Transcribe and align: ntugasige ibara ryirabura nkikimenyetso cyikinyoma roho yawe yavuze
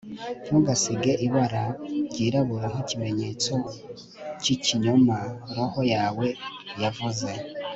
ntugasige 0.45 1.11
ibara 1.25 1.63
ryirabura 2.09 2.65
nkikimenyetso 2.73 3.53
cyikinyoma 4.41 5.17
roho 5.55 5.79
yawe 5.93 6.27
yavuze 6.81 7.29